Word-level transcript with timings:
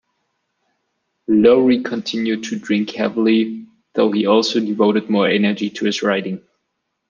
Lowry 1.27 1.83
continued 1.83 2.43
to 2.45 2.57
drink 2.57 2.89
heavily 2.89 3.67
though 3.93 4.11
he 4.11 4.25
also 4.25 4.59
devoted 4.59 5.11
more 5.11 5.27
energy 5.27 5.69
to 5.69 5.85
his 5.85 6.01
writing. 6.01 6.41